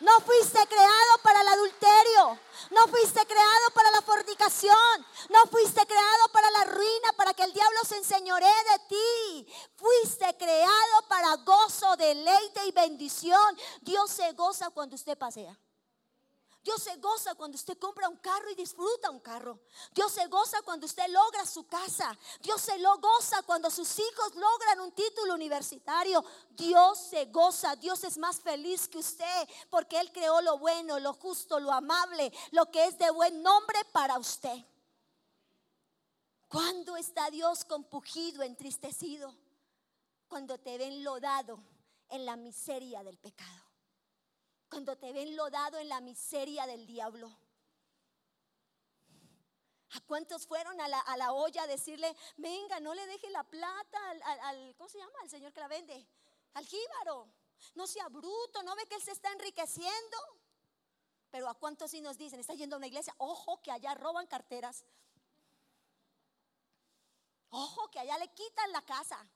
[0.00, 2.38] No fuiste creado para el adulterio.
[2.70, 5.06] No fuiste creado para la fornicación.
[5.30, 9.54] No fuiste creado para la ruina, para que el diablo se enseñoree de ti.
[9.76, 13.58] Fuiste creado para gozo, deleite y bendición.
[13.80, 15.58] Dios se goza cuando usted pasea.
[16.66, 19.60] Dios se goza cuando usted compra un carro y disfruta un carro.
[19.94, 22.18] Dios se goza cuando usted logra su casa.
[22.42, 26.24] Dios se lo goza cuando sus hijos logran un título universitario.
[26.50, 27.76] Dios se goza.
[27.76, 32.32] Dios es más feliz que usted porque Él creó lo bueno, lo justo, lo amable,
[32.50, 34.58] lo que es de buen nombre para usted.
[36.48, 39.32] ¿Cuándo está Dios compugido, entristecido?
[40.26, 41.62] Cuando te ven lodado
[42.08, 43.65] en la miseria del pecado
[44.68, 47.30] cuando te ven lodado en la miseria del diablo.
[49.90, 53.98] ¿A cuántos fueron a la, olla a decirle, venga, no le deje la plata
[54.42, 55.18] al, ¿cómo se llama?
[55.22, 56.06] Al señor que la vende,
[56.54, 57.30] al jíbaro.
[57.74, 60.16] No sea bruto, no ve que él se está enriqueciendo.
[61.30, 64.26] Pero a cuántos sí nos dicen, está yendo a una iglesia, ojo que allá roban
[64.26, 64.84] carteras.
[67.50, 69.26] Ojo que allá le quitan la casa.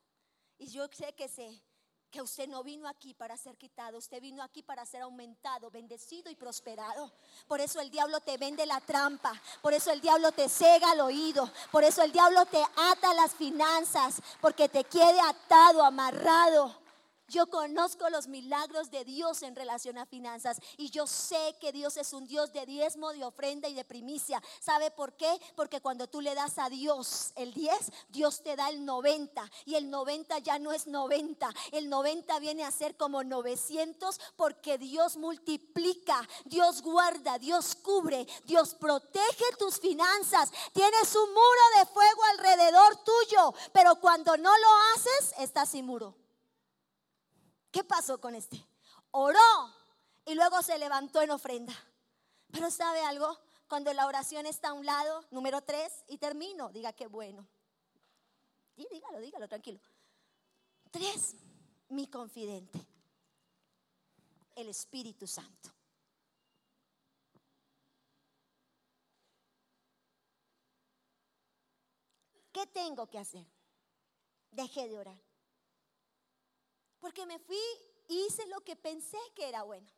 [0.58, 1.62] Y yo sé que se,
[2.10, 6.30] que usted no vino aquí para ser quitado, usted vino aquí para ser aumentado, bendecido
[6.30, 7.12] y prosperado.
[7.46, 11.00] Por eso el diablo te vende la trampa, por eso el diablo te cega el
[11.00, 16.79] oído, por eso el diablo te ata las finanzas, porque te quede atado, amarrado.
[17.30, 21.96] Yo conozco los milagros de Dios en relación a finanzas y yo sé que Dios
[21.96, 24.42] es un Dios de diezmo, de ofrenda y de primicia.
[24.58, 25.40] ¿Sabe por qué?
[25.54, 29.76] Porque cuando tú le das a Dios el 10, Dios te da el 90 y
[29.76, 31.48] el 90 ya no es 90.
[31.70, 38.74] El 90 viene a ser como 900 porque Dios multiplica, Dios guarda, Dios cubre, Dios
[38.74, 40.50] protege tus finanzas.
[40.72, 46.16] Tienes un muro de fuego alrededor tuyo, pero cuando no lo haces, estás sin muro.
[47.70, 48.64] ¿Qué pasó con este?
[49.12, 49.38] Oró
[50.24, 51.74] y luego se levantó en ofrenda.
[52.50, 53.38] Pero ¿sabe algo?
[53.68, 57.46] Cuando la oración está a un lado, número tres, y termino, diga qué bueno.
[58.76, 59.80] Y dígalo, dígalo, tranquilo.
[60.90, 61.36] Tres,
[61.88, 62.84] mi confidente,
[64.56, 65.70] el Espíritu Santo.
[72.52, 73.46] ¿Qué tengo que hacer?
[74.50, 75.29] Dejé de orar.
[77.00, 77.60] Porque me fui
[78.08, 79.90] y hice lo que pensé que era bueno.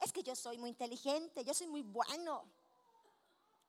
[0.00, 2.48] Es que yo soy muy inteligente, yo soy muy bueno.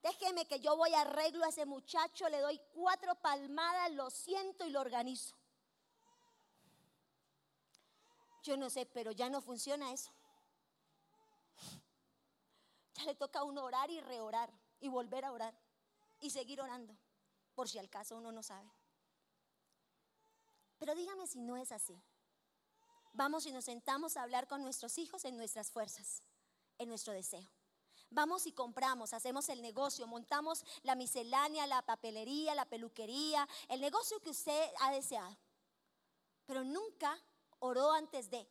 [0.01, 4.69] Déjeme que yo voy arreglo a ese muchacho, le doy cuatro palmadas, lo siento y
[4.69, 5.35] lo organizo.
[8.43, 10.11] Yo no sé, pero ya no funciona eso.
[12.93, 15.57] Ya le toca a uno orar y reorar y volver a orar
[16.21, 16.95] y seguir orando,
[17.55, 18.71] por si al caso uno no sabe.
[20.77, 22.01] Pero dígame si no es así
[23.13, 26.23] vamos y nos sentamos a hablar con nuestros hijos en nuestras fuerzas,
[26.77, 27.49] en nuestro deseo.
[28.11, 34.19] Vamos y compramos, hacemos el negocio, montamos la miscelánea, la papelería, la peluquería, el negocio
[34.19, 35.37] que usted ha deseado.
[36.47, 37.19] Pero nunca
[37.59, 38.47] oró antes de.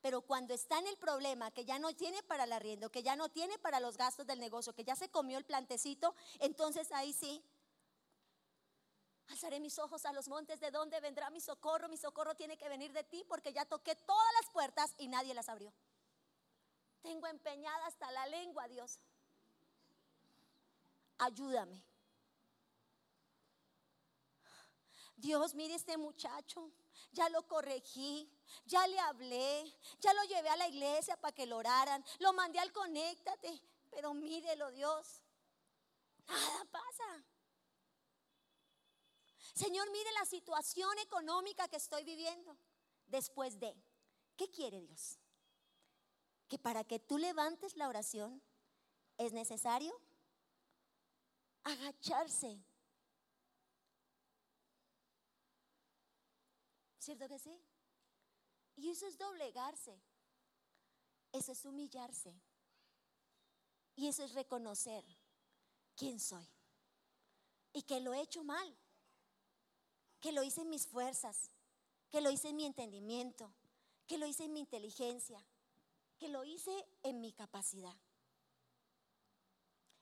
[0.00, 3.14] Pero cuando está en el problema, que ya no tiene para el arriendo, que ya
[3.14, 7.12] no tiene para los gastos del negocio, que ya se comió el plantecito, entonces ahí
[7.12, 7.44] sí
[9.28, 11.88] Alzaré mis ojos a los montes, ¿de dónde vendrá mi socorro?
[11.88, 15.34] Mi socorro tiene que venir de ti porque ya toqué todas las puertas y nadie
[15.34, 15.72] las abrió.
[17.02, 19.00] Tengo empeñada hasta la lengua, Dios.
[21.18, 21.82] Ayúdame.
[25.16, 26.72] Dios, mire este muchacho,
[27.12, 28.28] ya lo corregí,
[28.64, 32.58] ya le hablé, ya lo llevé a la iglesia para que lo oraran, lo mandé
[32.58, 35.22] al conéctate, pero mírelo, Dios,
[36.26, 37.24] nada pasa.
[39.54, 42.56] Señor, mire la situación económica que estoy viviendo.
[43.06, 43.76] Después de,
[44.36, 45.18] ¿qué quiere Dios?
[46.48, 48.42] Que para que tú levantes la oración
[49.18, 49.94] es necesario
[51.64, 52.62] agacharse.
[56.98, 57.60] ¿Cierto que sí?
[58.76, 60.00] Y eso es doblegarse.
[61.32, 62.34] Eso es humillarse.
[63.96, 65.04] Y eso es reconocer
[65.94, 66.48] quién soy.
[67.74, 68.81] Y que lo he hecho mal
[70.22, 71.50] que lo hice en mis fuerzas,
[72.08, 73.52] que lo hice en mi entendimiento,
[74.06, 75.44] que lo hice en mi inteligencia,
[76.16, 77.96] que lo hice en mi capacidad.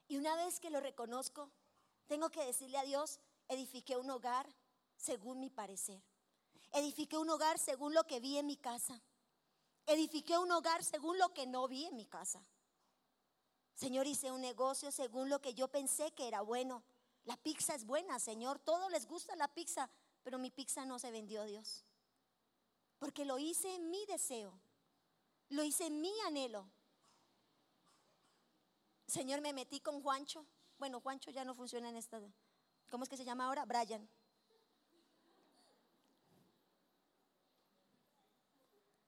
[0.09, 1.51] Y una vez que lo reconozco,
[2.07, 4.47] tengo que decirle a Dios, edifiqué un hogar
[4.97, 6.03] según mi parecer.
[6.73, 9.01] Edifiqué un hogar según lo que vi en mi casa.
[9.87, 12.45] Edifiqué un hogar según lo que no vi en mi casa.
[13.75, 16.83] Señor, hice un negocio según lo que yo pensé que era bueno.
[17.25, 18.59] La pizza es buena, Señor.
[18.59, 19.89] Todos les gusta la pizza
[20.23, 21.85] pero mi pizza no se vendió, Dios.
[22.99, 24.61] Porque lo hice en mi deseo,
[25.49, 26.71] lo hice en mi anhelo.
[29.07, 30.47] Señor, me metí con Juancho.
[30.79, 32.21] Bueno, Juancho ya no funciona en esta.
[32.91, 33.65] ¿Cómo es que se llama ahora?
[33.65, 34.09] Brian.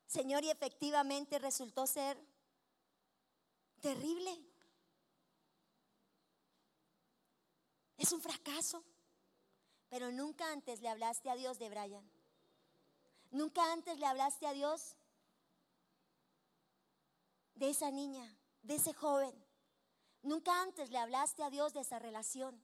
[0.07, 2.18] Señor, y efectivamente resultó ser
[3.81, 4.38] terrible.
[7.96, 8.85] Es un fracaso.
[9.92, 12.11] Pero nunca antes le hablaste a Dios de Brian.
[13.31, 14.96] Nunca antes le hablaste a Dios
[17.57, 19.35] de esa niña, de ese joven.
[20.22, 22.59] Nunca antes le hablaste a Dios de esa relación.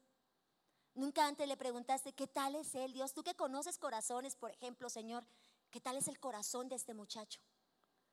[0.94, 3.12] Nunca antes le preguntaste, ¿qué tal es Él, Dios?
[3.12, 5.26] Tú que conoces corazones, por ejemplo, Señor,
[5.70, 7.42] ¿qué tal es el corazón de este muchacho?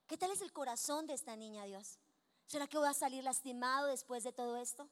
[0.07, 1.99] ¿Qué tal es el corazón de esta niña, Dios?
[2.47, 4.89] ¿Será que voy a salir lastimado después de todo esto?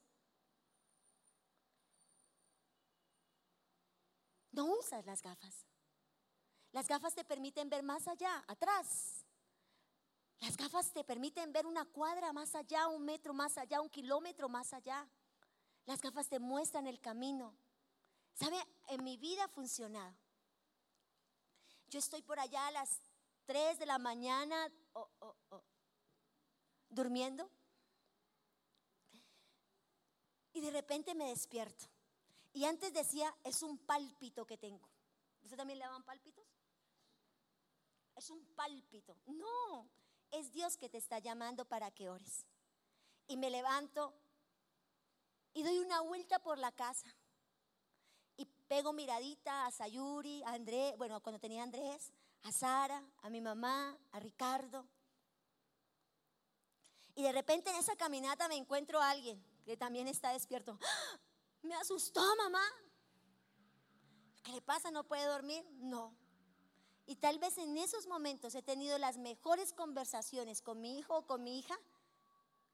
[4.53, 5.65] No usas las gafas.
[6.71, 9.25] Las gafas te permiten ver más allá, atrás.
[10.39, 14.47] Las gafas te permiten ver una cuadra más allá, un metro más allá, un kilómetro
[14.47, 15.07] más allá.
[15.85, 17.55] Las gafas te muestran el camino.
[18.33, 18.57] ¿Sabe?
[18.87, 20.15] En mi vida ha funcionado.
[21.89, 22.99] Yo estoy por allá a las
[23.45, 24.71] 3 de la mañana
[26.89, 27.49] durmiendo
[30.53, 31.92] y de repente me despierto.
[32.53, 34.87] Y antes decía, es un pálpito que tengo.
[35.41, 36.45] ¿Usted también le daban pálpitos?
[38.15, 39.17] es un pálpito.
[39.25, 39.89] No,
[40.31, 42.45] es Dios que te está llamando para que ores.
[43.27, 44.13] Y me levanto
[45.53, 47.07] y doy una vuelta por la casa.
[48.37, 52.11] Y pego miradita a Sayuri, a Andrés, bueno, cuando tenía Andrés,
[52.43, 54.87] a Sara, a mi mamá, a Ricardo.
[57.15, 60.77] Y de repente en esa caminata me encuentro a alguien que también está despierto.
[60.81, 61.19] ¡Ah!
[61.63, 62.63] Me asustó, mamá.
[64.43, 64.91] ¿Qué le pasa?
[64.91, 65.65] ¿No puede dormir?
[65.79, 66.15] No.
[67.05, 71.25] Y tal vez en esos momentos he tenido las mejores conversaciones con mi hijo o
[71.25, 71.77] con mi hija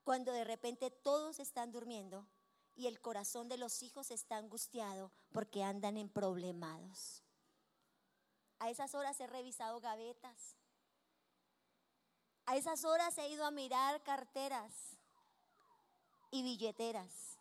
[0.04, 2.28] cuando de repente todos están durmiendo
[2.76, 7.24] y el corazón de los hijos está angustiado porque andan en problemados.
[8.60, 10.56] A esas horas he revisado gavetas.
[12.46, 14.74] A esas horas he ido a mirar carteras
[16.32, 17.39] y billeteras.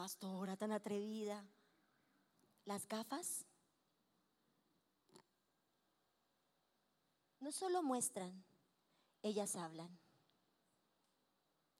[0.00, 1.46] Pastora tan atrevida.
[2.64, 3.44] Las gafas
[7.38, 8.42] no solo muestran,
[9.22, 9.90] ellas hablan.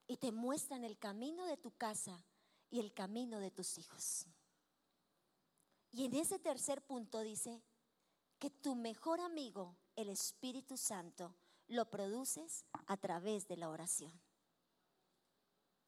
[0.07, 2.23] Y te muestran el camino de tu casa
[2.69, 4.27] y el camino de tus hijos.
[5.91, 7.63] Y en ese tercer punto dice
[8.39, 11.35] que tu mejor amigo, el Espíritu Santo,
[11.69, 14.13] lo produces a través de la oración.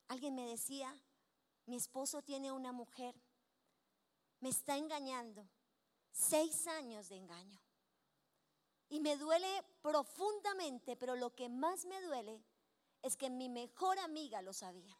[0.08, 0.98] Alguien me decía,
[1.66, 3.14] mi esposo tiene una mujer,
[4.40, 5.48] me está engañando,
[6.10, 7.60] seis años de engaño.
[8.88, 12.44] Y me duele profundamente, pero lo que más me duele
[13.02, 14.96] es que mi mejor amiga lo sabía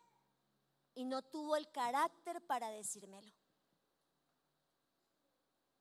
[0.94, 3.32] y no tuvo el carácter para decírmelo.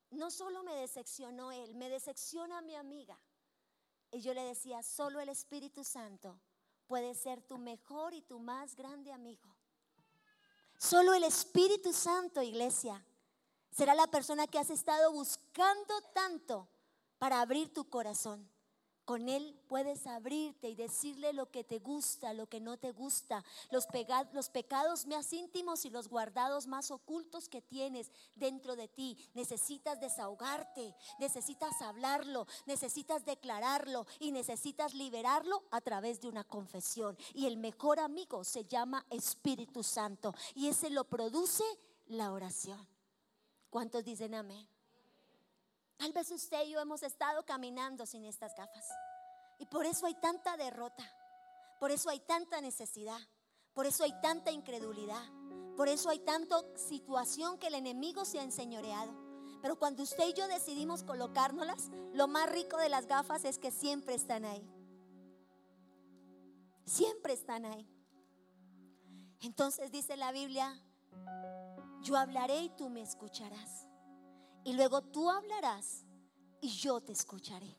[0.10, 3.18] No solo me decepcionó él, me decepciona mi amiga.
[4.12, 6.42] Y yo le decía, solo el Espíritu Santo
[6.86, 9.51] puede ser tu mejor y tu más grande amigo.
[10.82, 13.06] Solo el Espíritu Santo, iglesia,
[13.70, 16.68] será la persona que has estado buscando tanto
[17.20, 18.50] para abrir tu corazón.
[19.12, 23.44] Con Él puedes abrirte y decirle lo que te gusta, lo que no te gusta,
[23.70, 29.18] los, pecados más íntimos y los guardados más ocultos que tienes dentro de ti.
[29.34, 37.18] Necesitas desahogarte, necesitas hablarlo, necesitas declararlo y necesitas liberarlo a través de una confesión.
[37.34, 41.66] Y el mejor amigo se llama Espíritu Santo y ese lo produce
[42.06, 42.88] la oración.
[43.70, 44.71] ¿Cuántos dicen amén?
[46.02, 48.90] Tal vez usted y yo hemos estado caminando sin estas gafas.
[49.60, 51.04] Y por eso hay tanta derrota.
[51.80, 53.20] Por eso hay tanta necesidad.
[53.76, 55.24] Por eso hay tanta incredulidad.
[55.78, 59.14] Por eso hay tanta situación que el enemigo se ha enseñoreado.
[59.62, 63.70] Pero cuando usted y yo decidimos colocárnoslas, lo más rico de las gafas es que
[63.70, 64.68] siempre están ahí.
[66.84, 67.88] Siempre están ahí.
[69.42, 70.84] Entonces dice la Biblia,
[72.02, 73.91] yo hablaré y tú me escucharás.
[74.64, 76.06] Y luego tú hablarás
[76.62, 77.76] y yo te escucharé.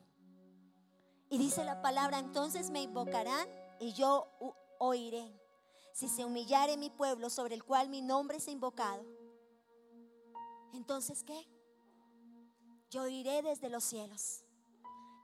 [1.31, 3.49] Y dice la palabra, entonces me invocarán
[3.81, 4.29] y yo
[4.79, 5.33] oiré.
[5.95, 9.05] Si se humillare mi pueblo sobre el cual mi nombre es invocado,
[10.75, 11.47] entonces ¿qué?
[12.91, 14.45] Yo iré desde los cielos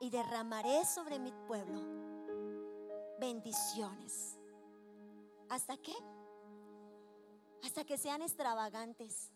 [0.00, 1.82] y derramaré sobre mi pueblo
[3.18, 4.38] bendiciones.
[5.48, 5.94] ¿Hasta qué?
[7.64, 9.32] Hasta que sean extravagantes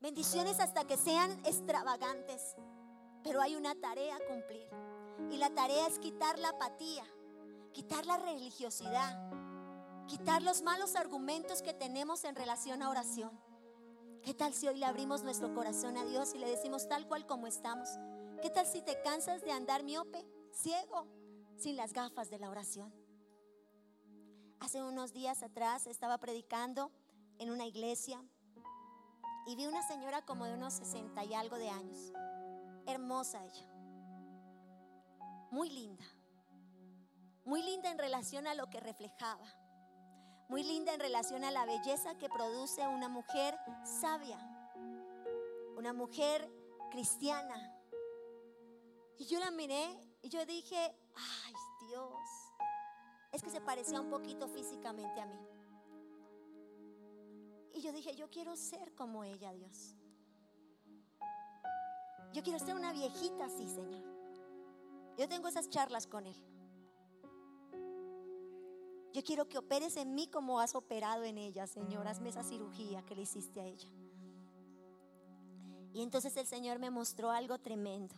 [0.00, 2.54] Bendiciones hasta que sean extravagantes.
[3.24, 4.68] Pero hay una tarea a cumplir.
[5.30, 7.04] Y la tarea es quitar la apatía,
[7.72, 9.18] quitar la religiosidad,
[10.06, 13.32] quitar los malos argumentos que tenemos en relación a oración.
[14.22, 17.26] ¿Qué tal si hoy le abrimos nuestro corazón a Dios y le decimos tal cual
[17.26, 17.88] como estamos?
[18.40, 21.06] ¿Qué tal si te cansas de andar miope, ciego,
[21.56, 22.94] sin las gafas de la oración?
[24.60, 26.92] Hace unos días atrás estaba predicando
[27.38, 28.22] en una iglesia
[29.48, 32.12] y vi una señora como de unos 60 y algo de años.
[32.86, 33.66] Hermosa ella.
[35.50, 36.04] Muy linda.
[37.46, 39.46] Muy linda en relación a lo que reflejaba.
[40.50, 44.38] Muy linda en relación a la belleza que produce una mujer sabia.
[45.78, 46.46] Una mujer
[46.90, 47.74] cristiana.
[49.16, 51.54] Y yo la miré y yo dije, ay
[51.88, 52.12] Dios,
[53.32, 55.57] es que se parecía un poquito físicamente a mí.
[57.78, 59.94] Y yo dije, yo quiero ser como ella, Dios.
[62.32, 64.02] Yo quiero ser una viejita así, Señor.
[65.16, 66.34] Yo tengo esas charlas con Él.
[69.12, 72.08] Yo quiero que operes en mí como has operado en ella, Señor.
[72.08, 73.88] Hazme esa cirugía que le hiciste a ella.
[75.92, 78.16] Y entonces el Señor me mostró algo tremendo.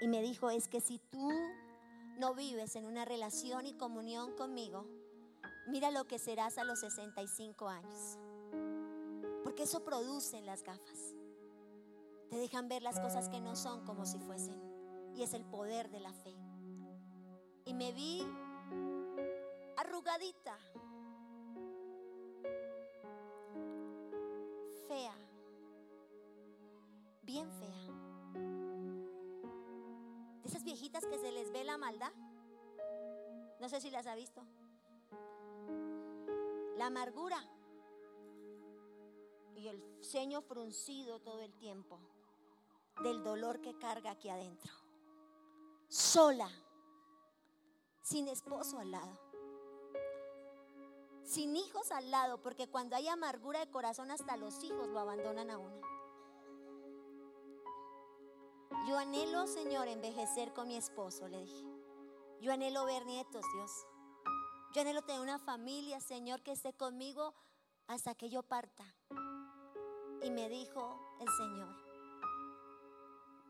[0.00, 1.32] Y me dijo, es que si tú
[2.16, 4.86] no vives en una relación y comunión conmigo,
[5.66, 8.18] mira lo que serás a los 65 años.
[9.44, 11.14] Porque eso producen las gafas.
[12.30, 14.60] Te dejan ver las cosas que no son como si fuesen.
[15.14, 16.34] y es el poder de la fe.
[17.64, 18.24] Y me vi
[19.76, 20.56] arrugadita,
[24.88, 25.14] fea,
[27.22, 27.80] bien fea.
[30.42, 32.12] De esas viejitas que se les ve la maldad.
[33.60, 34.42] No sé si las ha visto.
[36.80, 37.36] La amargura
[39.54, 42.00] y el ceño fruncido todo el tiempo
[43.02, 44.72] del dolor que carga aquí adentro.
[45.88, 46.48] Sola,
[48.00, 49.20] sin esposo al lado,
[51.22, 55.50] sin hijos al lado, porque cuando hay amargura de corazón hasta los hijos lo abandonan
[55.50, 55.82] a uno.
[58.88, 61.66] Yo anhelo, Señor, envejecer con mi esposo, le dije.
[62.40, 63.70] Yo anhelo ver nietos, Dios.
[64.72, 67.34] Yo anhelo tener una familia, Señor, que esté conmigo
[67.88, 68.84] hasta que yo parta.
[70.22, 71.74] Y me dijo el Señor,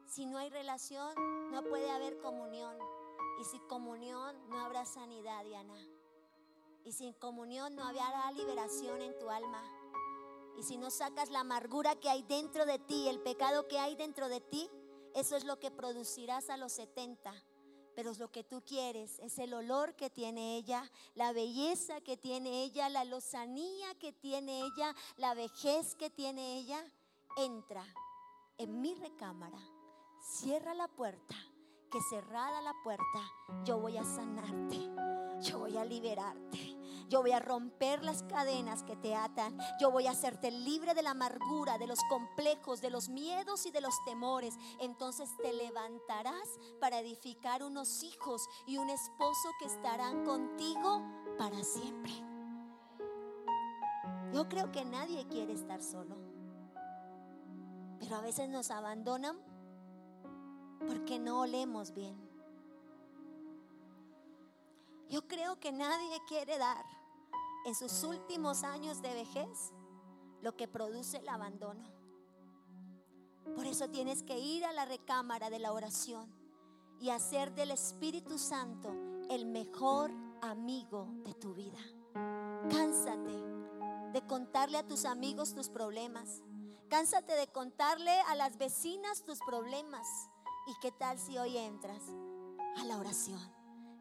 [0.06, 1.14] si no hay relación,
[1.52, 2.76] no puede haber comunión.
[3.38, 5.78] Y sin comunión no habrá sanidad, Diana.
[6.84, 9.62] Y sin comunión no habrá liberación en tu alma.
[10.58, 13.94] Y si no sacas la amargura que hay dentro de ti, el pecado que hay
[13.94, 14.70] dentro de ti,
[15.14, 17.32] eso es lo que producirás a los 70.
[17.94, 22.62] Pero lo que tú quieres es el olor que tiene ella, la belleza que tiene
[22.62, 26.84] ella, la lozanía que tiene ella, la vejez que tiene ella.
[27.36, 27.84] Entra
[28.58, 29.60] en mi recámara,
[30.20, 31.34] cierra la puerta,
[31.90, 33.20] que cerrada la puerta,
[33.64, 34.78] yo voy a sanarte,
[35.42, 36.79] yo voy a liberarte.
[37.10, 39.58] Yo voy a romper las cadenas que te atan.
[39.80, 43.72] Yo voy a hacerte libre de la amargura, de los complejos, de los miedos y
[43.72, 44.54] de los temores.
[44.78, 51.02] Entonces te levantarás para edificar unos hijos y un esposo que estarán contigo
[51.36, 52.12] para siempre.
[54.32, 56.16] Yo creo que nadie quiere estar solo.
[57.98, 59.36] Pero a veces nos abandonan
[60.86, 62.16] porque no olemos bien.
[65.08, 66.99] Yo creo que nadie quiere dar
[67.64, 69.72] en sus últimos años de vejez
[70.42, 71.84] lo que produce el abandono.
[73.54, 76.32] Por eso tienes que ir a la recámara de la oración
[77.00, 78.92] y hacer del Espíritu Santo
[79.28, 80.10] el mejor
[80.42, 81.78] amigo de tu vida.
[82.70, 83.30] Cánsate
[84.12, 86.42] de contarle a tus amigos tus problemas.
[86.88, 90.06] Cánsate de contarle a las vecinas tus problemas.
[90.66, 92.02] ¿Y qué tal si hoy entras
[92.76, 93.40] a la oración?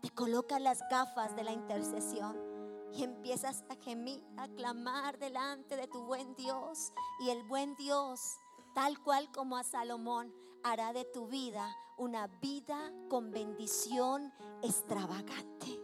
[0.02, 2.49] Te colocas las gafas de la intercesión
[2.94, 6.92] y empiezas a gemir, a clamar delante de tu buen Dios.
[7.20, 8.38] Y el buen Dios,
[8.74, 10.34] tal cual como a Salomón,
[10.64, 14.34] hará de tu vida una vida con bendición
[14.64, 15.80] extravagante.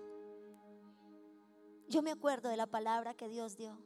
[1.88, 3.78] Yo me acuerdo de la palabra que Dios dio.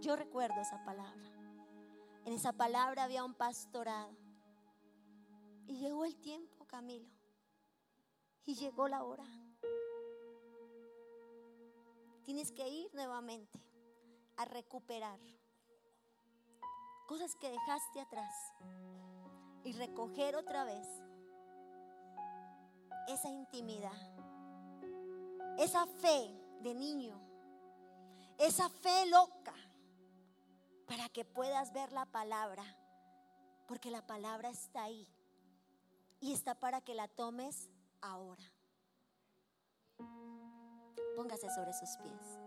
[0.00, 1.30] Yo recuerdo esa palabra.
[2.24, 4.16] En esa palabra había un pastorado.
[5.66, 7.08] Y llegó el tiempo, Camilo.
[8.44, 9.24] Y llegó la hora.
[12.26, 13.56] Tienes que ir nuevamente
[14.36, 15.20] a recuperar
[17.06, 18.34] cosas que dejaste atrás
[19.62, 20.88] y recoger otra vez
[23.06, 23.96] esa intimidad,
[25.56, 27.16] esa fe de niño,
[28.38, 29.54] esa fe loca
[30.88, 32.64] para que puedas ver la palabra,
[33.68, 35.06] porque la palabra está ahí
[36.18, 37.70] y está para que la tomes
[38.00, 38.55] ahora.
[41.16, 42.45] Póngase sobre sus pies.